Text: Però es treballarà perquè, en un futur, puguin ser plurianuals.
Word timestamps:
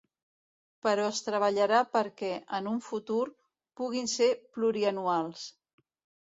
Però 0.85 1.03
es 1.09 1.19
treballarà 1.25 1.81
perquè, 1.97 2.31
en 2.59 2.69
un 2.71 2.79
futur, 2.87 3.19
puguin 3.83 4.11
ser 4.15 4.31
plurianuals. 4.57 5.47